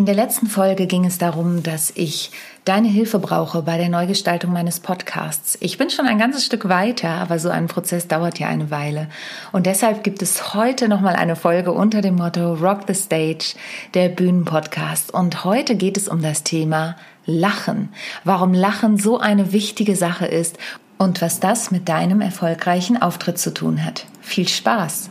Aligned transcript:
In 0.00 0.06
der 0.06 0.14
letzten 0.14 0.46
Folge 0.46 0.86
ging 0.86 1.04
es 1.04 1.18
darum, 1.18 1.62
dass 1.62 1.92
ich 1.94 2.30
deine 2.64 2.88
Hilfe 2.88 3.18
brauche 3.18 3.60
bei 3.60 3.76
der 3.76 3.90
Neugestaltung 3.90 4.50
meines 4.50 4.80
Podcasts. 4.80 5.58
Ich 5.60 5.76
bin 5.76 5.90
schon 5.90 6.06
ein 6.06 6.16
ganzes 6.16 6.46
Stück 6.46 6.70
weiter, 6.70 7.10
aber 7.10 7.38
so 7.38 7.50
ein 7.50 7.66
Prozess 7.66 8.08
dauert 8.08 8.38
ja 8.38 8.48
eine 8.48 8.70
Weile. 8.70 9.08
Und 9.52 9.66
deshalb 9.66 10.02
gibt 10.02 10.22
es 10.22 10.54
heute 10.54 10.88
nochmal 10.88 11.16
eine 11.16 11.36
Folge 11.36 11.72
unter 11.72 12.00
dem 12.00 12.16
Motto 12.16 12.54
Rock 12.54 12.84
the 12.86 12.94
Stage, 12.94 13.56
der 13.92 14.08
Bühnenpodcast. 14.08 15.12
Und 15.12 15.44
heute 15.44 15.76
geht 15.76 15.98
es 15.98 16.08
um 16.08 16.22
das 16.22 16.44
Thema 16.44 16.96
Lachen. 17.26 17.90
Warum 18.24 18.54
Lachen 18.54 18.96
so 18.96 19.18
eine 19.18 19.52
wichtige 19.52 19.96
Sache 19.96 20.24
ist 20.24 20.56
und 20.96 21.20
was 21.20 21.40
das 21.40 21.70
mit 21.70 21.90
deinem 21.90 22.22
erfolgreichen 22.22 23.02
Auftritt 23.02 23.38
zu 23.38 23.52
tun 23.52 23.84
hat. 23.84 24.06
Viel 24.22 24.48
Spaß! 24.48 25.10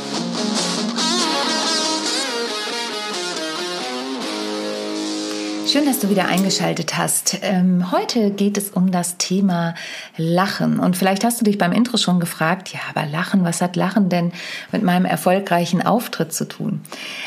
Schön, 5.71 5.85
dass 5.85 5.99
du 5.99 6.09
wieder 6.09 6.27
eingeschaltet 6.27 6.97
hast. 6.97 7.39
Ähm, 7.43 7.93
heute 7.93 8.31
geht 8.31 8.57
es 8.57 8.71
um 8.71 8.91
das 8.91 9.15
Thema 9.15 9.73
Lachen. 10.17 10.79
Und 10.79 10.97
vielleicht 10.97 11.23
hast 11.23 11.39
du 11.39 11.45
dich 11.45 11.57
beim 11.57 11.71
Intro 11.71 11.95
schon 11.95 12.19
gefragt, 12.19 12.73
ja, 12.73 12.81
aber 12.93 13.07
Lachen, 13.07 13.45
was 13.45 13.61
hat 13.61 13.77
Lachen 13.77 14.09
denn 14.09 14.33
mit 14.73 14.83
meinem 14.83 15.05
erfolgreichen 15.05 15.81
Auftritt 15.81 16.33
zu 16.33 16.45
tun? 16.45 16.81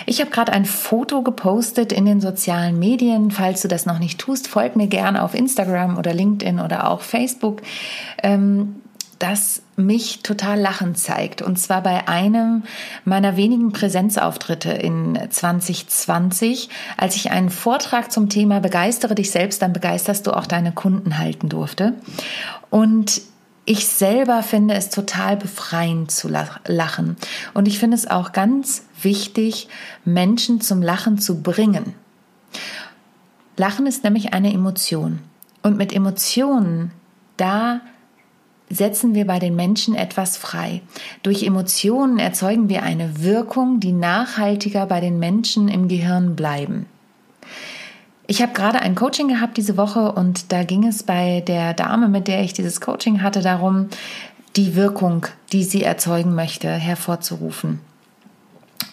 Ich 0.05 0.21
habe 0.21 0.31
gerade 0.31 0.53
ein 0.53 0.67
Foto 0.67 1.23
gepostet 1.23 1.91
in 1.91 2.05
den 2.05 2.21
sozialen 2.21 2.79
Medien. 2.79 3.31
Falls 3.31 3.63
du 3.63 3.69
das 3.69 3.87
noch 3.87 3.99
nicht 3.99 4.19
tust, 4.19 4.47
folg 4.47 4.77
mir 4.77 4.89
gerne 4.89 5.23
auf 5.23 5.33
Instagram 5.33 5.97
oder 5.97 6.13
LinkedIn 6.13 6.61
oder 6.61 6.91
auch 6.91 7.01
Facebook. 7.01 7.63
Ähm, 8.23 8.83
das 9.19 9.63
mich 9.77 10.23
total 10.23 10.61
lachen 10.61 10.95
zeigt. 10.95 11.43
Und 11.43 11.59
zwar 11.59 11.83
bei 11.83 12.09
einem 12.09 12.63
meiner 13.05 13.37
wenigen 13.37 13.73
Präsenzauftritte 13.73 14.71
in 14.71 15.19
2020, 15.31 16.69
als 16.97 17.17
ich 17.17 17.31
einen 17.31 17.51
Vortrag 17.51 18.13
zum 18.13 18.29
Thema 18.29 18.61
Begeistere 18.61 19.15
dich 19.15 19.31
selbst, 19.31 19.63
dann 19.63 19.73
begeisterst 19.73 20.27
du 20.27 20.33
auch 20.33 20.47
deine 20.47 20.73
Kunden 20.73 21.19
halten 21.19 21.49
durfte. 21.49 21.95
Und 22.71 23.23
ich 23.67 23.87
selber 23.89 24.43
finde 24.43 24.75
es 24.75 24.91
total 24.91 25.37
befreiend 25.37 26.11
zu 26.11 26.29
lachen. 26.29 27.17
Und 27.55 27.67
ich 27.67 27.79
finde 27.79 27.97
es 27.97 28.11
auch 28.11 28.33
ganz 28.33 28.85
wichtig, 29.01 29.69
Menschen 30.05 30.61
zum 30.61 30.83
Lachen 30.83 31.19
zu 31.19 31.43
bringen. 31.43 31.95
Lachen 33.57 33.87
ist 33.87 34.05
nämlich 34.05 34.35
eine 34.35 34.53
Emotion. 34.53 35.21
Und 35.63 35.79
mit 35.79 35.95
Emotionen, 35.95 36.91
da 37.39 37.81
setzen 38.71 39.15
wir 39.15 39.27
bei 39.27 39.39
den 39.39 39.55
Menschen 39.57 39.95
etwas 39.95 40.37
frei. 40.37 40.83
Durch 41.23 41.43
Emotionen 41.43 42.19
erzeugen 42.19 42.69
wir 42.69 42.83
eine 42.83 43.23
Wirkung, 43.23 43.81
die 43.81 43.93
nachhaltiger 43.93 44.87
bei 44.87 45.01
den 45.01 45.19
Menschen 45.19 45.69
im 45.69 45.89
Gehirn 45.89 46.37
bleiben. 46.37 46.87
Ich 48.27 48.41
habe 48.41 48.53
gerade 48.53 48.81
ein 48.81 48.95
Coaching 48.95 49.29
gehabt 49.29 49.57
diese 49.59 49.77
Woche 49.77 50.13
und 50.13 50.51
da 50.51 50.65
ging 50.65 50.87
es 50.87 51.03
bei 51.03 51.43
der 51.47 51.75
Dame, 51.75 52.09
mit 52.09 52.27
der 52.27 52.43
ich 52.43 52.55
dieses 52.55 52.81
Coaching 52.81 53.23
hatte, 53.23 53.43
darum, 53.43 53.89
die 54.57 54.77
Wirkung, 54.77 55.27
die 55.53 55.65
sie 55.65 55.83
erzeugen 55.83 56.35
möchte, 56.35 56.71
hervorzurufen 56.71 57.81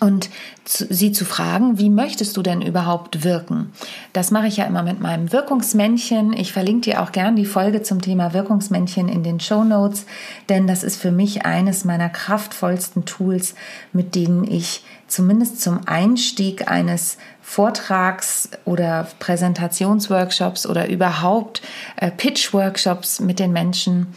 und 0.01 0.29
zu, 0.65 0.87
sie 0.89 1.11
zu 1.11 1.25
fragen, 1.25 1.77
wie 1.77 1.89
möchtest 1.89 2.35
du 2.35 2.41
denn 2.41 2.61
überhaupt 2.61 3.23
wirken? 3.23 3.71
Das 4.13 4.31
mache 4.31 4.47
ich 4.47 4.57
ja 4.57 4.65
immer 4.65 4.81
mit 4.81 4.99
meinem 4.99 5.31
Wirkungsmännchen. 5.31 6.33
Ich 6.33 6.53
verlinke 6.53 6.89
dir 6.89 7.01
auch 7.01 7.11
gern 7.11 7.35
die 7.35 7.45
Folge 7.45 7.83
zum 7.83 8.01
Thema 8.01 8.33
Wirkungsmännchen 8.33 9.09
in 9.09 9.21
den 9.21 9.39
Show 9.39 9.63
Notes, 9.63 10.05
denn 10.49 10.65
das 10.65 10.83
ist 10.83 10.99
für 10.99 11.11
mich 11.11 11.45
eines 11.45 11.85
meiner 11.85 12.09
kraftvollsten 12.09 13.05
Tools, 13.05 13.53
mit 13.93 14.15
denen 14.15 14.49
ich 14.49 14.83
zumindest 15.07 15.61
zum 15.61 15.81
Einstieg 15.85 16.69
eines 16.69 17.17
Vortrags 17.41 18.49
oder 18.65 19.07
Präsentationsworkshops 19.19 20.65
oder 20.65 20.89
überhaupt 20.89 21.61
äh, 21.97 22.09
Pitch-Workshops 22.09 23.19
mit 23.19 23.37
den 23.37 23.51
Menschen 23.51 24.15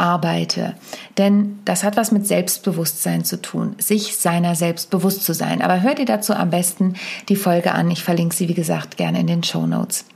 arbeite. 0.00 0.74
Denn 1.18 1.58
das 1.64 1.84
hat 1.84 1.96
was 1.96 2.10
mit 2.10 2.26
Selbstbewusstsein 2.26 3.24
zu 3.24 3.40
tun, 3.40 3.76
sich 3.78 4.16
seiner 4.16 4.54
selbst 4.54 4.90
bewusst 4.90 5.24
zu 5.24 5.34
sein. 5.34 5.62
Aber 5.62 5.82
hör 5.82 5.94
dir 5.94 6.06
dazu 6.06 6.32
am 6.32 6.50
besten 6.50 6.94
die 7.28 7.36
Folge 7.36 7.72
an. 7.72 7.90
Ich 7.90 8.02
verlinke 8.02 8.34
sie, 8.34 8.48
wie 8.48 8.54
gesagt, 8.54 8.96
gerne 8.96 9.20
in 9.20 9.26
den 9.26 9.44
Show 9.44 9.66
Notes. 9.66 10.06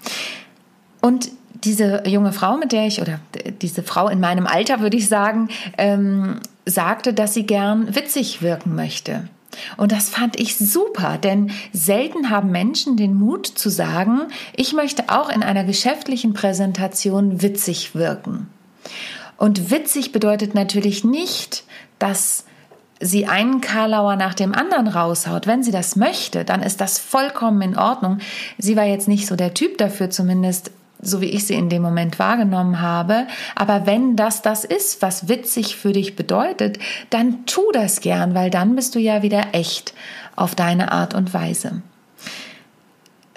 Und 1.01 1.31
diese 1.53 2.03
junge 2.07 2.33
Frau, 2.33 2.57
mit 2.57 2.73
der 2.73 2.87
ich, 2.87 3.01
oder 3.01 3.21
diese 3.61 3.83
Frau 3.83 4.09
in 4.09 4.21
meinem 4.21 4.47
Alter, 4.47 4.81
würde 4.81 4.97
ich 4.97 5.09
sagen, 5.09 5.49
ähm, 5.79 6.41
sagte, 6.67 7.13
dass 7.13 7.35
sie 7.35 7.45
gern 7.45 7.95
witzig 7.95 8.43
wirken 8.43 8.75
möchte. 8.75 9.29
Und 9.77 9.93
das 9.93 10.09
fand 10.09 10.41
ich 10.41 10.57
super, 10.57 11.17
denn 11.19 11.53
selten 11.73 12.31
haben 12.31 12.51
Menschen 12.51 12.97
den 12.97 13.15
Mut 13.15 13.47
zu 13.47 13.69
sagen, 13.69 14.23
ich 14.55 14.73
möchte 14.73 15.05
auch 15.09 15.29
in 15.29 15.43
einer 15.43 15.63
geschäftlichen 15.63 16.33
Präsentation 16.33 17.41
witzig 17.41 17.95
wirken. 17.95 18.49
Und 19.37 19.71
witzig 19.71 20.13
bedeutet 20.13 20.55
natürlich 20.55 21.05
nicht, 21.05 21.65
dass 21.99 22.45
sie 23.01 23.27
einen 23.27 23.61
Karlauer 23.61 24.17
nach 24.17 24.35
dem 24.35 24.55
anderen 24.55 24.89
raushaut. 24.89 25.47
Wenn 25.47 25.63
sie 25.63 25.73
das 25.73 25.97
möchte, 25.97 26.45
dann 26.45 26.63
ist 26.63 26.81
das 26.81 26.99
vollkommen 26.99 27.61
in 27.63 27.77
Ordnung. 27.77 28.19
Sie 28.59 28.77
war 28.77 28.85
jetzt 28.85 29.09
nicht 29.09 29.27
so 29.27 29.37
der 29.37 29.55
Typ 29.55 29.79
dafür, 29.79 30.11
zumindest 30.11 30.71
so 31.01 31.21
wie 31.21 31.27
ich 31.27 31.47
sie 31.47 31.55
in 31.55 31.69
dem 31.69 31.83
Moment 31.83 32.19
wahrgenommen 32.19 32.81
habe. 32.81 33.27
Aber 33.55 33.87
wenn 33.87 34.17
das 34.17 34.43
das 34.43 34.65
ist, 34.65 35.03
was 35.03 35.29
witzig 35.29 35.77
für 35.77 35.93
dich 35.93 36.17
bedeutet, 36.17 36.79
dann 37.11 37.45
tu 37.47 37.61
das 37.73 38.01
gern, 38.01 38.35
weil 38.35 38.51
dann 38.51 38.75
bist 38.75 38.95
du 38.95 38.99
ja 38.99 39.23
wieder 39.23 39.49
echt 39.53 39.93
auf 40.37 40.55
deine 40.55 40.93
Art 40.93 41.15
und 41.15 41.35
Weise. 41.35 41.83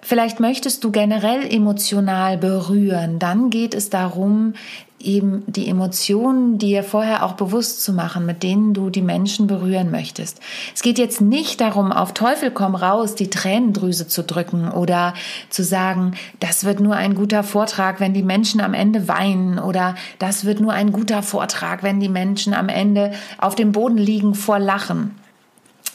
Vielleicht 0.07 0.39
möchtest 0.39 0.85
du 0.85 0.91
generell 0.91 1.53
emotional 1.53 2.37
berühren. 2.37 3.19
Dann 3.19 3.49
geht 3.49 3.73
es 3.73 3.89
darum, 3.89 4.53
eben 5.01 5.43
die 5.47 5.67
Emotionen 5.67 6.57
dir 6.57 6.85
vorher 6.85 7.25
auch 7.25 7.33
bewusst 7.33 7.83
zu 7.83 7.91
machen, 7.91 8.25
mit 8.25 8.41
denen 8.41 8.73
du 8.73 8.89
die 8.89 9.01
Menschen 9.01 9.47
berühren 9.47 9.91
möchtest. 9.91 10.39
Es 10.73 10.81
geht 10.81 10.97
jetzt 10.97 11.19
nicht 11.19 11.59
darum, 11.59 11.91
auf 11.91 12.13
Teufel 12.13 12.51
komm 12.51 12.75
raus, 12.75 13.15
die 13.15 13.29
Tränendrüse 13.29 14.07
zu 14.07 14.23
drücken 14.23 14.71
oder 14.71 15.13
zu 15.49 15.61
sagen, 15.61 16.13
das 16.39 16.63
wird 16.63 16.79
nur 16.79 16.95
ein 16.95 17.13
guter 17.13 17.43
Vortrag, 17.43 17.99
wenn 17.99 18.13
die 18.13 18.23
Menschen 18.23 18.61
am 18.61 18.73
Ende 18.73 19.09
weinen 19.09 19.59
oder 19.59 19.95
das 20.19 20.45
wird 20.45 20.61
nur 20.61 20.71
ein 20.71 20.93
guter 20.93 21.21
Vortrag, 21.21 21.83
wenn 21.83 21.99
die 21.99 22.07
Menschen 22.07 22.53
am 22.53 22.69
Ende 22.69 23.11
auf 23.39 23.55
dem 23.55 23.73
Boden 23.73 23.97
liegen 23.97 24.35
vor 24.35 24.57
Lachen. 24.57 25.15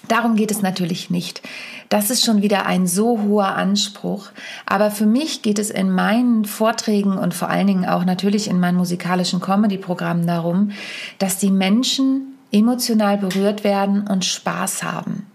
Darum 0.09 0.37
geht 0.37 0.51
es 0.51 0.63
natürlich 0.63 1.11
nicht. 1.11 1.43
Das 1.89 2.11
ist 2.11 2.25
schon 2.25 2.43
wieder 2.43 2.67
ein 2.67 2.87
so 2.87 3.23
hoher 3.23 3.55
Anspruch. 3.55 4.31
Aber 4.67 4.91
für 4.91 5.07
mich 5.07 5.43
geht 5.43 5.59
es 5.59 5.71
in 5.71 5.91
meinen 5.91 6.45
Vorträgen 6.45 7.19
und 7.19 7.35
vor 7.35 7.49
allen 7.49 7.67
Dingen 7.67 7.87
auch 7.87 8.05
natürlich 8.05 8.49
in 8.49 8.59
meinen 8.59 8.77
musikalischen 8.77 9.41
Comedy-Programmen 9.41 10.27
darum, 10.27 10.73
dass 11.19 11.39
die 11.39 11.51
Menschen 11.51 12.39
emotional 12.51 13.19
berührt 13.19 13.65
werden 13.65 14.07
und 14.07 14.25
Spaß 14.25 14.83
haben. 14.83 15.27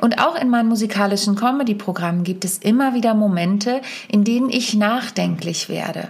Und 0.00 0.18
auch 0.18 0.40
in 0.40 0.48
meinen 0.48 0.68
musikalischen 0.68 1.36
Comedy-Programmen 1.36 2.24
gibt 2.24 2.44
es 2.44 2.58
immer 2.58 2.94
wieder 2.94 3.14
Momente, 3.14 3.82
in 4.08 4.24
denen 4.24 4.48
ich 4.48 4.74
nachdenklich 4.74 5.68
werde 5.68 6.08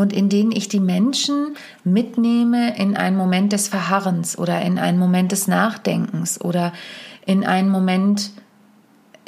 und 0.00 0.14
in 0.14 0.30
denen 0.30 0.50
ich 0.50 0.68
die 0.68 0.80
Menschen 0.80 1.56
mitnehme 1.84 2.74
in 2.78 2.96
einen 2.96 3.18
Moment 3.18 3.52
des 3.52 3.68
Verharrens 3.68 4.38
oder 4.38 4.62
in 4.62 4.78
einen 4.78 4.98
Moment 4.98 5.30
des 5.30 5.46
Nachdenkens 5.46 6.40
oder 6.40 6.72
in 7.26 7.44
einen 7.44 7.68
Moment 7.68 8.30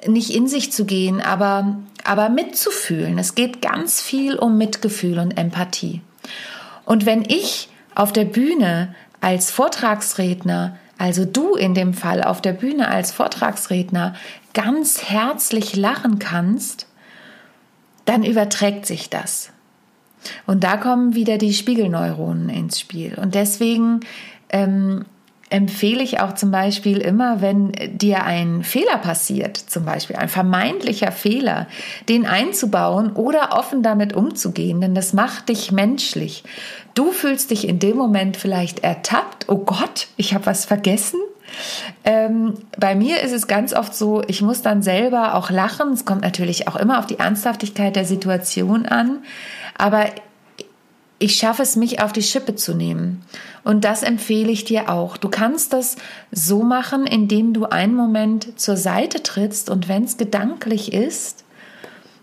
nicht 0.07 0.31
in 0.31 0.49
sich 0.49 0.73
zu 0.73 0.87
gehen, 0.87 1.21
aber, 1.21 1.77
aber 2.05 2.31
mitzufühlen. 2.31 3.19
Es 3.19 3.35
geht 3.35 3.61
ganz 3.61 4.01
viel 4.01 4.37
um 4.37 4.57
Mitgefühl 4.57 5.19
und 5.19 5.37
Empathie. 5.37 6.01
Und 6.87 7.05
wenn 7.05 7.23
ich 7.23 7.69
auf 7.95 8.15
der 8.15 8.25
Bühne 8.25 8.95
als 9.21 9.51
Vortragsredner, 9.51 10.79
also 10.97 11.27
du 11.27 11.55
in 11.55 11.75
dem 11.75 11.93
Fall 11.93 12.25
auf 12.25 12.41
der 12.41 12.55
Bühne 12.55 12.89
als 12.89 13.13
Vortragsredner, 13.13 14.15
ganz 14.55 15.05
herzlich 15.05 15.77
lachen 15.77 16.19
kannst, 16.19 16.87
dann 18.07 18.25
überträgt 18.25 18.87
sich 18.87 19.11
das. 19.11 19.53
Und 20.47 20.65
da 20.65 20.77
kommen 20.77 21.15
wieder 21.15 21.39
die 21.39 21.55
Spiegelneuronen 21.55 22.49
ins 22.49 22.81
Spiel. 22.81 23.15
Und 23.21 23.35
deswegen 23.35 24.01
ähm, 24.51 25.05
empfehle 25.53 26.03
ich 26.03 26.21
auch 26.21 26.35
zum 26.35 26.51
Beispiel 26.51 26.99
immer, 26.99 27.43
wenn 27.43 27.73
dir 27.93 28.25
ein 28.25 28.63
Fehler 28.65 28.97
passiert, 28.97 29.57
zum 29.57 29.85
Beispiel 29.85 30.17
ein 30.17 30.29
vermeintlicher 30.29 31.13
Fehler, 31.13 31.67
den 32.09 32.25
einzubauen 32.27 33.13
oder 33.13 33.51
offen 33.53 33.83
damit 33.83 34.15
umzugehen, 34.15 34.81
denn 34.81 34.95
das 34.95 35.13
macht 35.13 35.51
dich 35.51 35.71
menschlich. 35.71 36.43
Du 36.95 37.13
fühlst 37.13 37.51
dich 37.51 37.69
in 37.69 37.79
dem 37.79 37.97
Moment 37.97 38.39
vielleicht 38.39 38.83
ertappt, 38.83 39.49
oh 39.49 39.59
Gott, 39.59 40.09
ich 40.17 40.33
habe 40.33 40.47
was 40.47 40.65
vergessen. 40.65 41.21
Ähm, 42.05 42.55
bei 42.79 42.95
mir 42.95 43.21
ist 43.23 43.33
es 43.33 43.47
ganz 43.47 43.73
oft 43.73 43.95
so, 43.95 44.23
ich 44.27 44.43
muss 44.43 44.63
dann 44.63 44.83
selber 44.83 45.35
auch 45.35 45.51
lachen. 45.51 45.93
Es 45.93 46.05
kommt 46.05 46.23
natürlich 46.23 46.69
auch 46.69 46.77
immer 46.77 46.99
auf 46.99 47.07
die 47.07 47.19
Ernsthaftigkeit 47.19 47.97
der 47.97 48.05
Situation 48.05 48.87
an, 48.87 49.19
aber 49.77 50.07
ich 51.19 51.37
schaffe 51.37 51.63
es, 51.63 51.77
mich 51.77 52.03
auf 52.03 52.13
die 52.13 52.23
Schippe 52.23 52.57
zu 52.57 52.75
nehmen. 52.75 53.23
Und 53.63 53.85
das 53.85 54.03
empfehle 54.03 54.51
ich 54.51 54.65
dir 54.65 54.89
auch. 54.89 55.17
Du 55.17 55.29
kannst 55.29 55.73
das 55.73 55.95
so 56.33 56.65
machen, 56.65 57.07
indem 57.07 57.53
du 57.53 57.67
einen 57.67 57.95
Moment 57.95 58.59
zur 58.59 58.77
Seite 58.77 59.23
trittst 59.23 59.71
und 59.71 59.89
wenn 59.89 60.03
es 60.03 60.17
gedanklich 60.17 60.93
ist, 60.93 61.45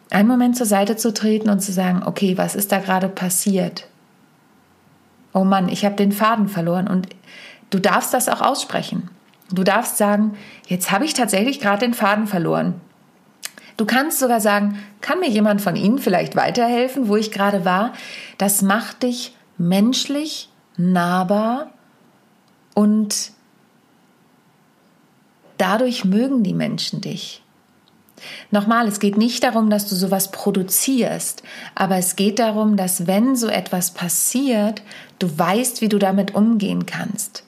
einen 0.09 0.27
Moment 0.27 0.57
zur 0.57 0.65
Seite 0.65 0.97
zu 0.97 1.13
treten 1.13 1.49
und 1.49 1.61
zu 1.61 1.71
sagen, 1.71 2.03
okay, 2.05 2.37
was 2.37 2.55
ist 2.55 2.73
da 2.73 2.79
gerade 2.79 3.07
passiert? 3.07 3.87
Oh 5.33 5.45
Mann, 5.45 5.69
ich 5.69 5.85
habe 5.85 5.95
den 5.95 6.11
Faden 6.11 6.49
verloren 6.49 6.87
und 6.87 7.07
du 7.69 7.79
darfst 7.79 8.13
das 8.13 8.27
auch 8.27 8.41
aussprechen. 8.41 9.09
Du 9.51 9.63
darfst 9.63 9.97
sagen, 9.97 10.37
jetzt 10.67 10.91
habe 10.91 11.05
ich 11.05 11.13
tatsächlich 11.13 11.59
gerade 11.59 11.85
den 11.85 11.93
Faden 11.93 12.27
verloren. 12.27 12.79
Du 13.77 13.85
kannst 13.85 14.19
sogar 14.19 14.41
sagen, 14.41 14.77
kann 15.01 15.19
mir 15.19 15.29
jemand 15.29 15.61
von 15.61 15.75
Ihnen 15.75 15.99
vielleicht 15.99 16.35
weiterhelfen, 16.35 17.07
wo 17.07 17.15
ich 17.15 17.31
gerade 17.31 17.65
war? 17.65 17.93
Das 18.37 18.61
macht 18.61 19.03
dich 19.03 19.35
menschlich, 19.57 20.49
nahbar 20.75 21.71
und 22.73 23.31
dadurch 25.57 26.05
mögen 26.05 26.43
die 26.43 26.53
Menschen 26.53 27.01
dich. 27.01 27.41
Nochmal, 28.51 28.87
es 28.87 28.99
geht 28.99 29.17
nicht 29.17 29.43
darum, 29.43 29.69
dass 29.69 29.87
du 29.87 29.95
sowas 29.95 30.31
produzierst, 30.31 31.43
aber 31.75 31.97
es 31.97 32.15
geht 32.15 32.39
darum, 32.39 32.75
dass 32.75 33.07
wenn 33.07 33.35
so 33.35 33.47
etwas 33.47 33.91
passiert, 33.91 34.81
du 35.19 35.37
weißt, 35.37 35.81
wie 35.81 35.89
du 35.89 35.99
damit 35.99 36.35
umgehen 36.35 36.85
kannst. 36.85 37.43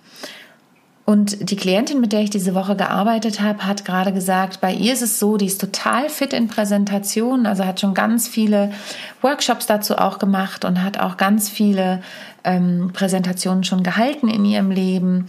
Und 1.03 1.49
die 1.49 1.55
Klientin, 1.55 1.99
mit 1.99 2.13
der 2.13 2.21
ich 2.21 2.29
diese 2.29 2.53
Woche 2.53 2.75
gearbeitet 2.75 3.41
habe, 3.41 3.65
hat 3.65 3.85
gerade 3.85 4.13
gesagt, 4.13 4.61
bei 4.61 4.71
ihr 4.71 4.93
ist 4.93 5.01
es 5.01 5.19
so, 5.19 5.35
die 5.35 5.47
ist 5.47 5.59
total 5.59 6.09
fit 6.09 6.31
in 6.31 6.47
Präsentationen, 6.47 7.47
also 7.47 7.65
hat 7.65 7.79
schon 7.79 7.93
ganz 7.93 8.27
viele 8.27 8.71
Workshops 9.21 9.65
dazu 9.65 9.97
auch 9.97 10.19
gemacht 10.19 10.63
und 10.63 10.83
hat 10.83 10.99
auch 10.99 11.17
ganz 11.17 11.49
viele 11.49 12.01
ähm, 12.43 12.91
Präsentationen 12.93 13.63
schon 13.63 13.83
gehalten 13.83 14.27
in 14.27 14.45
ihrem 14.45 14.69
Leben. 14.69 15.27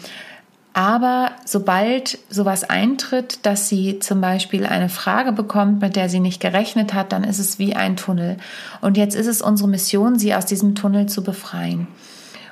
Aber 0.74 1.32
sobald 1.44 2.18
sowas 2.30 2.64
eintritt, 2.64 3.44
dass 3.44 3.68
sie 3.68 3.98
zum 3.98 4.20
Beispiel 4.20 4.64
eine 4.66 4.88
Frage 4.88 5.32
bekommt, 5.32 5.82
mit 5.82 5.96
der 5.96 6.08
sie 6.08 6.20
nicht 6.20 6.40
gerechnet 6.40 6.94
hat, 6.94 7.12
dann 7.12 7.24
ist 7.24 7.38
es 7.38 7.58
wie 7.58 7.74
ein 7.74 7.96
Tunnel. 7.96 8.38
Und 8.80 8.96
jetzt 8.96 9.14
ist 9.14 9.26
es 9.26 9.42
unsere 9.42 9.68
Mission, 9.68 10.18
sie 10.18 10.34
aus 10.34 10.46
diesem 10.46 10.74
Tunnel 10.74 11.06
zu 11.06 11.22
befreien. 11.22 11.88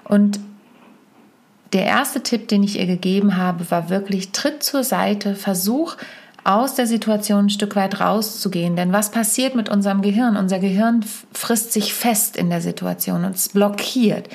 Und 0.04 0.38
der 1.72 1.84
erste 1.84 2.22
Tipp, 2.22 2.48
den 2.48 2.62
ich 2.62 2.78
ihr 2.78 2.86
gegeben 2.86 3.36
habe, 3.36 3.70
war 3.70 3.90
wirklich, 3.90 4.32
tritt 4.32 4.62
zur 4.62 4.82
Seite, 4.84 5.34
versuch 5.34 5.96
aus 6.42 6.74
der 6.74 6.86
Situation 6.86 7.46
ein 7.46 7.50
Stück 7.50 7.76
weit 7.76 8.00
rauszugehen. 8.00 8.74
Denn 8.74 8.92
was 8.92 9.10
passiert 9.10 9.54
mit 9.54 9.68
unserem 9.68 10.02
Gehirn? 10.02 10.36
Unser 10.36 10.58
Gehirn 10.58 11.04
frisst 11.32 11.72
sich 11.72 11.94
fest 11.94 12.36
in 12.36 12.50
der 12.50 12.60
Situation 12.60 13.24
und 13.24 13.36
es 13.36 13.50
blockiert. 13.50 14.28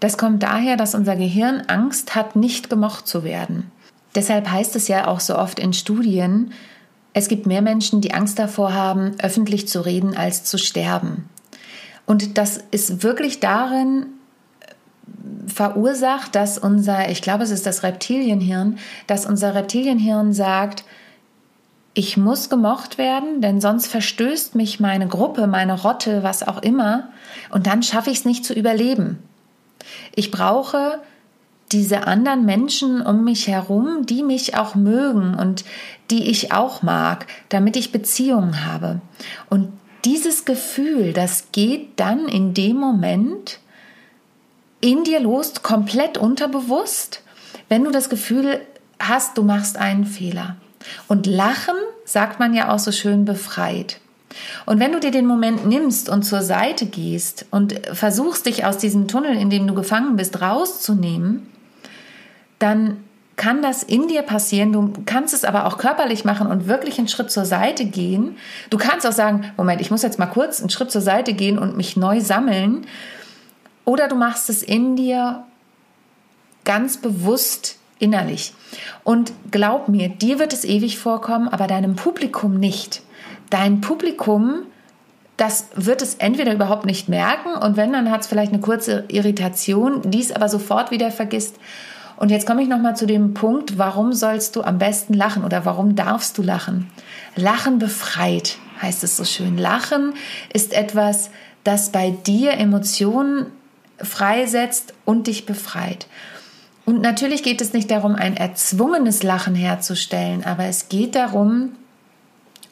Das 0.00 0.16
kommt 0.16 0.42
daher, 0.42 0.76
dass 0.76 0.94
unser 0.94 1.16
Gehirn 1.16 1.64
Angst 1.66 2.14
hat, 2.14 2.36
nicht 2.36 2.70
gemocht 2.70 3.06
zu 3.06 3.24
werden. 3.24 3.70
Deshalb 4.14 4.50
heißt 4.50 4.76
es 4.76 4.88
ja 4.88 5.06
auch 5.06 5.20
so 5.20 5.36
oft 5.36 5.58
in 5.58 5.72
Studien, 5.72 6.52
es 7.14 7.28
gibt 7.28 7.46
mehr 7.46 7.62
Menschen, 7.62 8.00
die 8.00 8.14
Angst 8.14 8.38
davor 8.38 8.72
haben, 8.72 9.12
öffentlich 9.20 9.66
zu 9.66 9.84
reden, 9.84 10.16
als 10.16 10.44
zu 10.44 10.56
sterben. 10.56 11.28
Und 12.06 12.38
das 12.38 12.60
ist 12.70 13.02
wirklich 13.02 13.40
darin 13.40 14.06
verursacht, 15.48 16.34
dass 16.34 16.58
unser, 16.58 17.08
ich 17.10 17.22
glaube, 17.22 17.44
es 17.44 17.50
ist 17.50 17.66
das 17.66 17.82
Reptilienhirn, 17.82 18.78
dass 19.06 19.26
unser 19.26 19.54
Reptilienhirn 19.54 20.32
sagt, 20.32 20.84
ich 21.94 22.16
muss 22.16 22.48
gemocht 22.48 22.98
werden, 22.98 23.40
denn 23.40 23.60
sonst 23.60 23.88
verstößt 23.88 24.54
mich 24.54 24.78
meine 24.78 25.08
Gruppe, 25.08 25.46
meine 25.46 25.80
Rotte, 25.80 26.22
was 26.22 26.46
auch 26.46 26.62
immer, 26.62 27.08
und 27.50 27.66
dann 27.66 27.82
schaffe 27.82 28.10
ich 28.10 28.18
es 28.18 28.24
nicht 28.24 28.44
zu 28.44 28.54
überleben. 28.54 29.18
Ich 30.14 30.30
brauche 30.30 31.00
diese 31.72 32.06
anderen 32.06 32.44
Menschen 32.44 33.02
um 33.02 33.24
mich 33.24 33.48
herum, 33.48 34.06
die 34.06 34.22
mich 34.22 34.56
auch 34.56 34.74
mögen 34.74 35.34
und 35.34 35.64
die 36.10 36.30
ich 36.30 36.52
auch 36.52 36.82
mag, 36.82 37.26
damit 37.48 37.76
ich 37.76 37.92
Beziehungen 37.92 38.64
habe. 38.64 39.00
Und 39.50 39.72
dieses 40.04 40.44
Gefühl, 40.44 41.12
das 41.12 41.48
geht 41.52 41.98
dann 42.00 42.28
in 42.28 42.54
dem 42.54 42.76
Moment 42.76 43.58
in 44.80 45.04
dir 45.04 45.20
los, 45.20 45.62
komplett 45.62 46.18
unterbewusst, 46.18 47.22
wenn 47.68 47.84
du 47.84 47.90
das 47.90 48.08
Gefühl 48.08 48.60
hast, 48.98 49.36
du 49.38 49.42
machst 49.42 49.76
einen 49.76 50.04
Fehler. 50.04 50.56
Und 51.06 51.26
Lachen, 51.26 51.74
sagt 52.04 52.40
man 52.40 52.54
ja 52.54 52.72
auch 52.72 52.78
so 52.78 52.92
schön, 52.92 53.24
befreit. 53.24 54.00
Und 54.66 54.80
wenn 54.80 54.92
du 54.92 55.00
dir 55.00 55.10
den 55.10 55.26
Moment 55.26 55.66
nimmst 55.66 56.08
und 56.08 56.22
zur 56.22 56.42
Seite 56.42 56.86
gehst 56.86 57.46
und 57.50 57.74
versuchst, 57.92 58.46
dich 58.46 58.64
aus 58.64 58.78
diesem 58.78 59.08
Tunnel, 59.08 59.36
in 59.36 59.50
dem 59.50 59.66
du 59.66 59.74
gefangen 59.74 60.16
bist, 60.16 60.40
rauszunehmen, 60.40 61.46
dann 62.58 62.98
kann 63.36 63.62
das 63.62 63.84
in 63.84 64.08
dir 64.08 64.22
passieren. 64.22 64.72
Du 64.72 64.92
kannst 65.06 65.32
es 65.32 65.44
aber 65.44 65.66
auch 65.66 65.78
körperlich 65.78 66.24
machen 66.24 66.48
und 66.48 66.66
wirklich 66.66 66.98
einen 66.98 67.08
Schritt 67.08 67.30
zur 67.30 67.44
Seite 67.44 67.84
gehen. 67.84 68.36
Du 68.68 68.78
kannst 68.78 69.06
auch 69.06 69.12
sagen, 69.12 69.52
Moment, 69.56 69.80
ich 69.80 69.90
muss 69.90 70.02
jetzt 70.02 70.18
mal 70.18 70.26
kurz 70.26 70.60
einen 70.60 70.70
Schritt 70.70 70.90
zur 70.90 71.02
Seite 71.02 71.34
gehen 71.34 71.56
und 71.56 71.76
mich 71.76 71.96
neu 71.96 72.20
sammeln 72.20 72.86
oder 73.88 74.06
du 74.06 74.16
machst 74.16 74.50
es 74.50 74.62
in 74.62 74.96
dir 74.96 75.44
ganz 76.66 76.98
bewusst 76.98 77.78
innerlich. 77.98 78.52
Und 79.02 79.32
glaub 79.50 79.88
mir, 79.88 80.10
dir 80.10 80.38
wird 80.38 80.52
es 80.52 80.66
ewig 80.66 80.98
vorkommen, 80.98 81.48
aber 81.48 81.66
deinem 81.66 81.96
Publikum 81.96 82.60
nicht. 82.60 83.00
Dein 83.48 83.80
Publikum, 83.80 84.64
das 85.38 85.68
wird 85.74 86.02
es 86.02 86.16
entweder 86.16 86.52
überhaupt 86.52 86.84
nicht 86.84 87.08
merken 87.08 87.54
und 87.54 87.78
wenn, 87.78 87.94
dann 87.94 88.10
hat 88.10 88.20
es 88.20 88.26
vielleicht 88.26 88.52
eine 88.52 88.60
kurze 88.60 89.04
Irritation, 89.08 90.02
die 90.10 90.20
es 90.20 90.32
aber 90.32 90.50
sofort 90.50 90.90
wieder 90.90 91.10
vergisst. 91.10 91.56
Und 92.18 92.30
jetzt 92.30 92.46
komme 92.46 92.60
ich 92.60 92.68
nochmal 92.68 92.94
zu 92.94 93.06
dem 93.06 93.32
Punkt, 93.32 93.78
warum 93.78 94.12
sollst 94.12 94.54
du 94.56 94.64
am 94.64 94.76
besten 94.76 95.14
lachen 95.14 95.44
oder 95.44 95.64
warum 95.64 95.96
darfst 95.96 96.36
du 96.36 96.42
lachen? 96.42 96.90
Lachen 97.36 97.78
befreit, 97.78 98.58
heißt 98.82 99.02
es 99.02 99.16
so 99.16 99.24
schön. 99.24 99.56
Lachen 99.56 100.12
ist 100.52 100.74
etwas, 100.74 101.30
das 101.64 101.90
bei 101.90 102.10
dir 102.10 102.52
Emotionen 102.52 103.46
freisetzt 104.02 104.94
und 105.04 105.26
dich 105.26 105.46
befreit. 105.46 106.06
Und 106.84 107.02
natürlich 107.02 107.42
geht 107.42 107.60
es 107.60 107.72
nicht 107.72 107.90
darum, 107.90 108.14
ein 108.14 108.36
erzwungenes 108.36 109.22
Lachen 109.22 109.54
herzustellen, 109.54 110.44
aber 110.44 110.64
es 110.64 110.88
geht 110.88 111.14
darum, 111.14 111.72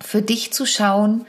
für 0.00 0.22
dich 0.22 0.52
zu 0.52 0.64
schauen, 0.64 1.26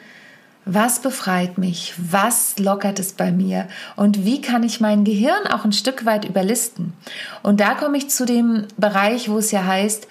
was 0.63 1.01
befreit 1.01 1.57
mich, 1.57 1.93
was 1.97 2.59
lockert 2.59 2.99
es 2.99 3.13
bei 3.13 3.31
mir 3.31 3.67
und 3.95 4.25
wie 4.25 4.41
kann 4.41 4.63
ich 4.63 4.81
mein 4.81 5.05
Gehirn 5.05 5.47
auch 5.47 5.63
ein 5.63 5.71
Stück 5.71 6.05
weit 6.05 6.25
überlisten. 6.25 6.93
Und 7.41 7.59
da 7.59 7.73
komme 7.73 7.97
ich 7.97 8.09
zu 8.09 8.25
dem 8.25 8.65
Bereich, 8.77 9.29
wo 9.29 9.37
es 9.37 9.51
ja 9.51 9.65
heißt, 9.65 10.07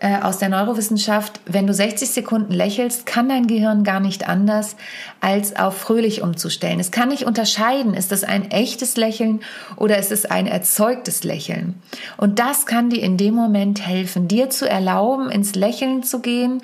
äh, 0.00 0.20
aus 0.20 0.38
der 0.38 0.48
Neurowissenschaft, 0.48 1.40
wenn 1.46 1.66
du 1.66 1.74
60 1.74 2.10
Sekunden 2.10 2.52
lächelst, 2.52 3.04
kann 3.04 3.28
dein 3.28 3.48
Gehirn 3.48 3.82
gar 3.82 3.98
nicht 3.98 4.28
anders, 4.28 4.76
als 5.20 5.56
auf 5.56 5.76
fröhlich 5.76 6.22
umzustellen. 6.22 6.78
Es 6.78 6.92
kann 6.92 7.08
nicht 7.08 7.24
unterscheiden, 7.24 7.94
ist 7.94 8.12
es 8.12 8.22
ein 8.22 8.50
echtes 8.52 8.96
Lächeln 8.96 9.40
oder 9.74 9.98
ist 9.98 10.12
es 10.12 10.24
ein 10.24 10.46
erzeugtes 10.46 11.24
Lächeln. 11.24 11.74
Und 12.16 12.38
das 12.38 12.64
kann 12.64 12.90
dir 12.90 13.02
in 13.02 13.16
dem 13.16 13.34
Moment 13.34 13.84
helfen, 13.84 14.28
dir 14.28 14.50
zu 14.50 14.68
erlauben, 14.68 15.30
ins 15.30 15.56
Lächeln 15.56 16.04
zu 16.04 16.20
gehen. 16.20 16.62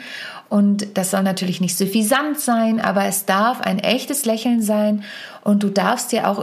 Und 0.48 0.96
das 0.96 1.10
soll 1.10 1.24
natürlich 1.24 1.60
nicht 1.60 1.76
suffisant 1.76 2.38
sein, 2.38 2.80
aber 2.80 3.06
es 3.06 3.26
darf 3.26 3.60
ein 3.62 3.80
echtes 3.80 4.26
Lächeln 4.26 4.62
sein 4.62 5.02
und 5.42 5.64
du 5.64 5.70
darfst 5.70 6.12
dir 6.12 6.28
auch 6.28 6.38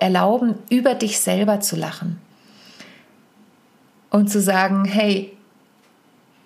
erlauben, 0.00 0.54
über 0.70 0.94
dich 0.94 1.20
selber 1.20 1.60
zu 1.60 1.76
lachen. 1.76 2.18
Und 4.08 4.30
zu 4.30 4.40
sagen, 4.40 4.86
hey, 4.86 5.31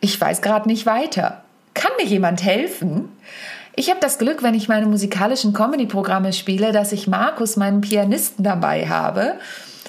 ich 0.00 0.20
weiß 0.20 0.42
gerade 0.42 0.68
nicht 0.68 0.86
weiter. 0.86 1.42
Kann 1.74 1.92
mir 1.98 2.06
jemand 2.06 2.42
helfen? 2.42 3.10
Ich 3.74 3.90
habe 3.90 4.00
das 4.00 4.18
Glück, 4.18 4.42
wenn 4.42 4.54
ich 4.54 4.68
meine 4.68 4.86
musikalischen 4.86 5.52
Comedy-Programme 5.52 6.32
spiele, 6.32 6.72
dass 6.72 6.92
ich 6.92 7.06
Markus, 7.06 7.56
meinen 7.56 7.82
Pianisten, 7.82 8.42
dabei 8.42 8.88
habe 8.88 9.34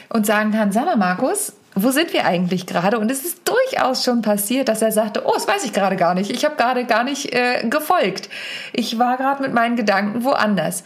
und 0.09 0.25
sagen 0.25 0.51
kann, 0.51 0.73
sag 0.73 0.85
mal 0.85 0.97
Markus, 0.97 1.53
wo 1.73 1.91
sind 1.91 2.11
wir 2.11 2.25
eigentlich 2.25 2.65
gerade? 2.65 2.99
Und 2.99 3.11
es 3.11 3.23
ist 3.23 3.41
durchaus 3.47 4.03
schon 4.03 4.21
passiert, 4.21 4.67
dass 4.67 4.81
er 4.81 4.91
sagte, 4.91 5.23
oh, 5.25 5.31
das 5.33 5.47
weiß 5.47 5.63
ich 5.63 5.73
gerade 5.73 5.95
gar 5.95 6.15
nicht. 6.15 6.31
Ich 6.31 6.43
habe 6.43 6.55
gerade 6.55 6.85
gar 6.85 7.03
nicht 7.03 7.33
äh, 7.33 7.67
gefolgt. 7.69 8.29
Ich 8.73 8.97
war 8.99 9.15
gerade 9.15 9.41
mit 9.43 9.53
meinen 9.53 9.75
Gedanken 9.75 10.23
woanders. 10.23 10.83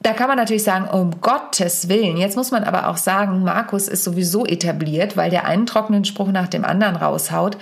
da 0.00 0.12
kann 0.12 0.28
man 0.28 0.36
natürlich 0.36 0.64
sagen, 0.64 0.88
um 0.88 1.20
Gottes 1.20 1.88
Willen. 1.88 2.16
Jetzt 2.16 2.36
muss 2.36 2.50
man 2.50 2.64
aber 2.64 2.88
auch 2.88 2.96
sagen, 2.96 3.42
Markus 3.42 3.88
ist 3.88 4.04
sowieso 4.04 4.44
etabliert, 4.44 5.16
weil 5.16 5.30
der 5.30 5.46
einen 5.46 5.66
trockenen 5.66 6.04
Spruch 6.04 6.28
nach 6.28 6.48
dem 6.48 6.64
anderen 6.64 6.96
raushaut. 6.96 7.56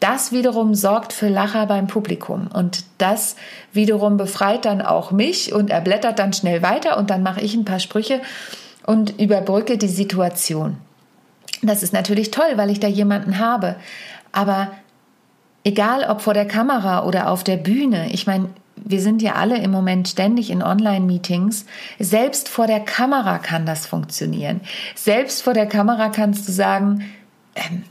Das 0.00 0.30
wiederum 0.30 0.74
sorgt 0.74 1.12
für 1.12 1.28
Lacher 1.28 1.66
beim 1.66 1.86
Publikum 1.86 2.48
und 2.52 2.84
das 2.98 3.36
wiederum 3.72 4.16
befreit 4.16 4.64
dann 4.64 4.82
auch 4.82 5.10
mich 5.10 5.52
und 5.52 5.70
er 5.70 5.80
blättert 5.80 6.18
dann 6.18 6.32
schnell 6.32 6.62
weiter 6.62 6.98
und 6.98 7.10
dann 7.10 7.22
mache 7.22 7.40
ich 7.40 7.54
ein 7.54 7.64
paar 7.64 7.80
Sprüche 7.80 8.20
und 8.84 9.18
überbrücke 9.18 9.78
die 9.78 9.88
Situation. 9.88 10.76
Das 11.62 11.82
ist 11.82 11.92
natürlich 11.92 12.30
toll, 12.30 12.52
weil 12.56 12.70
ich 12.70 12.80
da 12.80 12.88
jemanden 12.88 13.38
habe. 13.38 13.76
Aber 14.32 14.72
egal 15.64 16.04
ob 16.08 16.20
vor 16.20 16.34
der 16.34 16.46
Kamera 16.46 17.04
oder 17.04 17.30
auf 17.30 17.42
der 17.42 17.56
Bühne, 17.56 18.10
ich 18.12 18.26
meine, 18.26 18.50
wir 18.76 19.00
sind 19.00 19.22
ja 19.22 19.34
alle 19.34 19.58
im 19.58 19.70
Moment 19.70 20.08
ständig 20.08 20.50
in 20.50 20.62
Online-Meetings. 20.62 21.64
Selbst 21.98 22.48
vor 22.48 22.66
der 22.66 22.80
Kamera 22.80 23.38
kann 23.38 23.64
das 23.64 23.86
funktionieren. 23.86 24.60
Selbst 24.94 25.42
vor 25.42 25.54
der 25.54 25.66
Kamera 25.66 26.10
kannst 26.10 26.46
du 26.46 26.52
sagen, 26.52 27.04
ähm, 27.54 27.84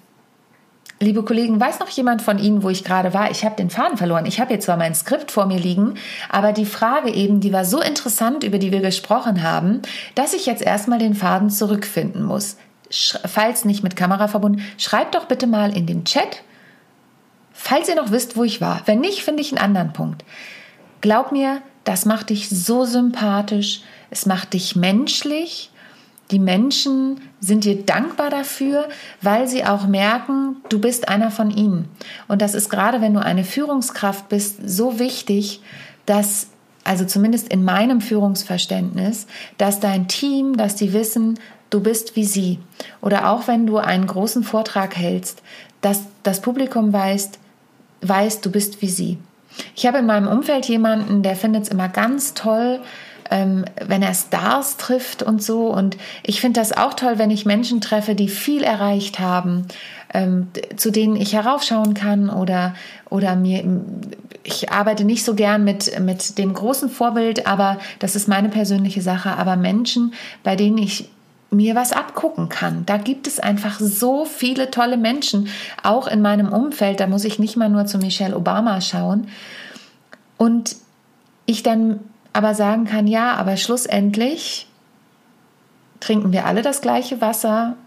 Liebe 1.01 1.23
Kollegen, 1.23 1.59
weiß 1.59 1.79
noch 1.79 1.89
jemand 1.89 2.21
von 2.21 2.39
Ihnen, 2.39 2.63
wo 2.63 2.69
ich 2.69 2.85
gerade 2.85 3.13
war? 3.13 3.29
Ich 3.29 3.43
habe 3.43 3.57
den 3.57 3.69
Faden 3.69 3.97
verloren. 3.97 4.25
Ich 4.25 4.39
habe 4.39 4.53
jetzt 4.53 4.65
zwar 4.65 4.77
mein 4.77 4.95
Skript 4.95 5.29
vor 5.29 5.45
mir 5.45 5.59
liegen, 5.59 5.95
aber 6.29 6.53
die 6.53 6.65
Frage 6.65 7.11
eben, 7.11 7.41
die 7.41 7.51
war 7.51 7.65
so 7.65 7.81
interessant, 7.81 8.45
über 8.45 8.59
die 8.59 8.71
wir 8.71 8.79
gesprochen 8.79 9.43
haben, 9.43 9.81
dass 10.15 10.33
ich 10.33 10.45
jetzt 10.45 10.61
erstmal 10.61 10.99
den 10.99 11.13
Faden 11.13 11.49
zurückfinden 11.49 12.23
muss. 12.23 12.55
Falls 12.89 13.65
nicht 13.65 13.83
mit 13.83 13.97
Kamera 13.97 14.29
verbunden, 14.29 14.63
schreibt 14.77 15.15
doch 15.15 15.25
bitte 15.25 15.47
mal 15.47 15.75
in 15.75 15.85
den 15.85 16.05
Chat, 16.05 16.43
falls 17.51 17.89
ihr 17.89 17.95
noch 17.95 18.11
wisst, 18.11 18.37
wo 18.37 18.45
ich 18.45 18.61
war. 18.61 18.81
Wenn 18.85 19.01
nicht, 19.01 19.23
finde 19.23 19.41
ich 19.41 19.51
einen 19.51 19.63
anderen 19.63 19.91
Punkt. 19.91 20.23
Glaub 21.01 21.33
mir, 21.33 21.61
das 21.83 22.05
macht 22.05 22.29
dich 22.29 22.47
so 22.47 22.85
sympathisch, 22.85 23.81
es 24.11 24.25
macht 24.25 24.53
dich 24.53 24.77
menschlich 24.77 25.71
die 26.31 26.39
Menschen 26.39 27.21
sind 27.39 27.65
dir 27.65 27.85
dankbar 27.85 28.29
dafür, 28.29 28.89
weil 29.21 29.47
sie 29.47 29.65
auch 29.65 29.85
merken, 29.85 30.57
du 30.69 30.79
bist 30.79 31.07
einer 31.07 31.29
von 31.29 31.51
ihnen. 31.51 31.87
Und 32.27 32.41
das 32.41 32.55
ist 32.55 32.69
gerade, 32.69 33.01
wenn 33.01 33.13
du 33.13 33.23
eine 33.23 33.43
Führungskraft 33.43 34.27
bist, 34.29 34.57
so 34.67 34.97
wichtig, 34.97 35.61
dass, 36.05 36.47
also 36.83 37.05
zumindest 37.05 37.49
in 37.49 37.63
meinem 37.63 38.01
Führungsverständnis, 38.01 39.27
dass 39.57 39.79
dein 39.79 40.07
Team, 40.07 40.57
dass 40.57 40.75
die 40.75 40.93
wissen, 40.93 41.39
du 41.69 41.79
bist 41.79 42.15
wie 42.15 42.25
sie. 42.25 42.59
Oder 43.01 43.29
auch 43.29 43.47
wenn 43.47 43.67
du 43.67 43.77
einen 43.77 44.07
großen 44.07 44.43
Vortrag 44.43 44.95
hältst, 44.95 45.43
dass 45.81 46.01
das 46.23 46.41
Publikum 46.41 46.91
weiß, 46.91 47.31
weiß, 48.01 48.41
du 48.41 48.51
bist 48.51 48.81
wie 48.81 48.89
sie. 48.89 49.19
Ich 49.75 49.85
habe 49.85 49.99
in 49.99 50.05
meinem 50.05 50.27
Umfeld 50.27 50.65
jemanden, 50.65 51.21
der 51.21 51.35
findet 51.35 51.63
es 51.63 51.69
immer 51.69 51.87
ganz 51.87 52.33
toll, 52.33 52.81
ähm, 53.31 53.65
wenn 53.85 54.01
er 54.01 54.13
Stars 54.13 54.77
trifft 54.77 55.23
und 55.23 55.41
so. 55.41 55.67
Und 55.67 55.97
ich 56.23 56.41
finde 56.41 56.59
das 56.59 56.71
auch 56.75 56.93
toll, 56.93 57.17
wenn 57.17 57.31
ich 57.31 57.45
Menschen 57.45 57.81
treffe, 57.81 58.15
die 58.15 58.29
viel 58.29 58.63
erreicht 58.63 59.19
haben, 59.19 59.67
ähm, 60.13 60.47
zu 60.75 60.91
denen 60.91 61.15
ich 61.15 61.33
heraufschauen 61.33 61.93
kann 61.93 62.29
oder, 62.29 62.75
oder 63.09 63.35
mir, 63.35 63.63
ich 64.43 64.71
arbeite 64.71 65.03
nicht 65.05 65.25
so 65.25 65.35
gern 65.35 65.63
mit, 65.63 65.99
mit 65.99 66.37
dem 66.37 66.53
großen 66.53 66.89
Vorbild, 66.89 67.47
aber 67.47 67.79
das 67.99 68.15
ist 68.15 68.27
meine 68.27 68.49
persönliche 68.49 69.01
Sache, 69.01 69.31
aber 69.31 69.55
Menschen, 69.55 70.13
bei 70.43 70.55
denen 70.55 70.77
ich 70.77 71.09
mir 71.51 71.75
was 71.75 71.93
abgucken 71.93 72.49
kann. 72.49 72.85
Da 72.85 72.97
gibt 72.97 73.27
es 73.27 73.39
einfach 73.39 73.79
so 73.79 74.25
viele 74.25 74.71
tolle 74.71 74.97
Menschen, 74.97 75.47
auch 75.83 76.07
in 76.07 76.21
meinem 76.21 76.51
Umfeld. 76.51 76.99
Da 76.99 77.07
muss 77.07 77.23
ich 77.23 77.39
nicht 77.39 77.55
mal 77.55 77.69
nur 77.69 77.85
zu 77.85 77.97
Michelle 77.97 78.35
Obama 78.35 78.81
schauen. 78.81 79.27
Und 80.37 80.75
ich 81.45 81.63
dann 81.63 81.99
aber 82.35 82.53
sagen 82.53 82.83
kann, 82.83 83.07
ja, 83.07 83.35
aber 83.35 83.55
schlussendlich 83.55 84.67
trinken 86.01 86.33
wir 86.33 86.45
alle 86.45 86.61
das 86.61 86.81
gleiche 86.81 87.21
Wasser, 87.21 87.77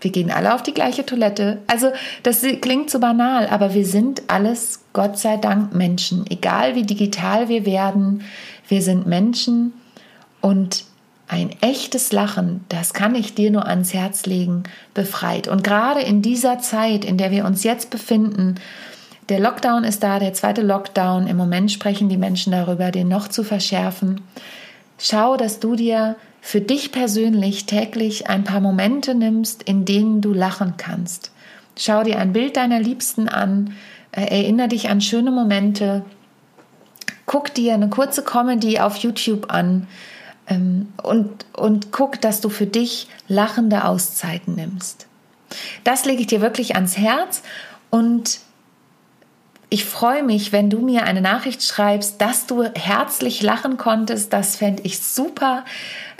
wir 0.00 0.12
gehen 0.12 0.30
alle 0.30 0.54
auf 0.54 0.62
die 0.62 0.72
gleiche 0.72 1.04
Toilette. 1.04 1.60
Also 1.66 1.90
das 2.22 2.42
klingt 2.60 2.90
so 2.90 3.00
banal, 3.00 3.48
aber 3.48 3.74
wir 3.74 3.84
sind 3.84 4.22
alles, 4.28 4.84
Gott 4.92 5.18
sei 5.18 5.36
Dank, 5.36 5.74
Menschen. 5.74 6.24
Egal 6.30 6.76
wie 6.76 6.84
digital 6.84 7.48
wir 7.48 7.66
werden, 7.66 8.22
wir 8.68 8.82
sind 8.82 9.06
Menschen 9.06 9.72
und 10.40 10.84
ein 11.26 11.50
echtes 11.60 12.12
Lachen, 12.12 12.64
das 12.68 12.94
kann 12.94 13.14
ich 13.14 13.34
dir 13.34 13.50
nur 13.50 13.66
ans 13.66 13.92
Herz 13.92 14.26
legen, 14.26 14.62
befreit. 14.94 15.48
Und 15.48 15.64
gerade 15.64 16.00
in 16.00 16.22
dieser 16.22 16.60
Zeit, 16.60 17.04
in 17.04 17.18
der 17.18 17.32
wir 17.32 17.44
uns 17.44 17.64
jetzt 17.64 17.90
befinden, 17.90 18.56
der 19.30 19.38
Lockdown 19.38 19.84
ist 19.84 20.02
da, 20.02 20.18
der 20.18 20.34
zweite 20.34 20.62
Lockdown. 20.62 21.28
Im 21.28 21.36
Moment 21.36 21.70
sprechen 21.70 22.08
die 22.08 22.16
Menschen 22.16 22.50
darüber, 22.50 22.90
den 22.90 23.06
noch 23.06 23.28
zu 23.28 23.44
verschärfen. 23.44 24.20
Schau, 24.98 25.36
dass 25.36 25.60
du 25.60 25.76
dir 25.76 26.16
für 26.40 26.60
dich 26.60 26.90
persönlich 26.90 27.66
täglich 27.66 28.28
ein 28.28 28.42
paar 28.42 28.60
Momente 28.60 29.14
nimmst, 29.14 29.62
in 29.62 29.84
denen 29.84 30.20
du 30.20 30.32
lachen 30.32 30.74
kannst. 30.76 31.30
Schau 31.76 32.02
dir 32.02 32.18
ein 32.18 32.32
Bild 32.32 32.56
deiner 32.56 32.80
Liebsten 32.80 33.28
an, 33.28 33.74
äh, 34.10 34.22
erinnere 34.22 34.68
dich 34.68 34.88
an 34.88 35.00
schöne 35.00 35.30
Momente, 35.30 36.04
guck 37.24 37.54
dir 37.54 37.74
eine 37.74 37.88
kurze 37.88 38.24
Comedy 38.24 38.80
auf 38.80 38.96
YouTube 38.96 39.52
an 39.52 39.86
ähm, 40.48 40.88
und, 41.02 41.46
und 41.52 41.92
guck, 41.92 42.20
dass 42.20 42.40
du 42.40 42.48
für 42.48 42.66
dich 42.66 43.06
lachende 43.28 43.84
Auszeiten 43.84 44.56
nimmst. 44.56 45.06
Das 45.84 46.04
lege 46.04 46.22
ich 46.22 46.26
dir 46.26 46.40
wirklich 46.40 46.74
ans 46.74 46.96
Herz 46.98 47.42
und 47.90 48.40
ich 49.72 49.84
freue 49.84 50.24
mich, 50.24 50.50
wenn 50.50 50.68
du 50.68 50.80
mir 50.80 51.04
eine 51.04 51.20
Nachricht 51.20 51.62
schreibst, 51.62 52.20
dass 52.20 52.46
du 52.46 52.64
herzlich 52.64 53.40
lachen 53.40 53.76
konntest. 53.76 54.32
Das 54.32 54.56
fände 54.56 54.82
ich 54.82 55.00
super. 55.00 55.64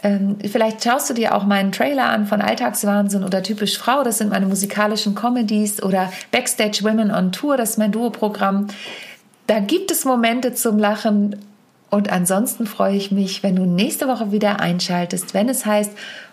Ähm, 0.04 0.38
vielleicht 0.49 0.85
schaust 0.85 1.11
du 1.11 1.14
dir 1.14 1.35
auch 1.35 1.45
meinen 1.45 1.73
Trailer 1.73 2.09
an 2.11 2.26
von 2.26 2.40
Alltagswahnsinn 2.40 3.25
oder 3.25 3.42
Typisch 3.42 3.76
Frau. 3.76 4.04
Das 4.04 4.19
sind 4.19 4.30
meine 4.30 4.47
musikalischen 4.47 5.16
Comedies 5.16 5.83
oder 5.83 6.12
Backstage 6.30 6.85
Women 6.85 7.11
on 7.11 7.33
Tour. 7.33 7.57
Das 7.57 7.71
ist 7.71 7.78
mein 7.78 7.90
Duo-Programm. 7.90 8.69
Da 9.49 9.59
gibt 9.59 9.90
es 9.90 10.04
Momente 10.04 10.54
zum 10.54 10.78
Lachen. 10.78 11.35
Und 11.90 12.09
ansonsten 12.09 12.66
freue 12.66 12.95
ich 12.95 13.11
mich, 13.11 13.42
wenn 13.42 13.57
du 13.57 13.66
nächste 13.66 14.07
Woche 14.07 14.30
wieder 14.30 14.61
einschaltest, 14.61 15.35
wenn 15.35 15.49
es 15.49 15.66
heißt 15.66 15.90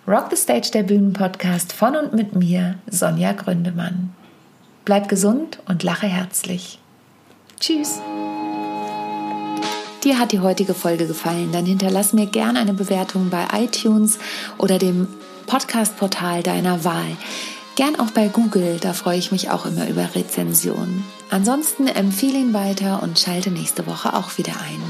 Rock 0.08 0.28
the 0.30 0.38
Stage, 0.38 0.70
der 0.72 0.84
Bühnenpodcast 0.84 1.74
von 1.74 1.96
und 1.96 2.14
mit 2.14 2.36
mir, 2.36 2.76
Sonja 2.86 3.34
Gründemann. 3.34 4.14
Bleib 4.86 5.10
gesund 5.10 5.58
und 5.68 5.82
lache 5.82 6.06
herzlich. 6.06 6.80
Tschüss. 7.60 8.00
Dir 10.04 10.20
hat 10.20 10.32
die 10.32 10.40
heutige 10.40 10.74
Folge 10.74 11.08
gefallen, 11.08 11.52
dann 11.52 11.66
hinterlass 11.66 12.14
mir 12.14 12.28
gerne 12.28 12.60
eine 12.60 12.74
Bewertung 12.74 13.30
bei 13.30 13.48
iTunes 13.54 14.20
oder 14.58 14.78
dem 14.78 15.08
Podcast-Portal 15.48 16.44
deiner 16.44 16.84
Wahl. 16.84 17.18
Gern 17.76 18.00
auch 18.00 18.12
bei 18.12 18.28
Google, 18.28 18.78
da 18.80 18.94
freue 18.94 19.18
ich 19.18 19.32
mich 19.32 19.50
auch 19.50 19.66
immer 19.66 19.88
über 19.88 20.16
Rezensionen. 20.16 21.04
Ansonsten 21.30 21.88
empfehle 21.88 22.38
ihn 22.38 22.54
weiter 22.54 23.04
und 23.04 23.20
schalte 23.20 23.52
nächste 23.52 23.86
Woche 23.86 24.14
auch 24.14 24.38
wieder 24.38 24.54
ein. 24.54 24.82